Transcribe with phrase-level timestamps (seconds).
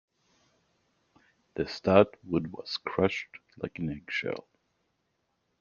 [1.53, 4.47] The stout wood was crushed like an eggshell.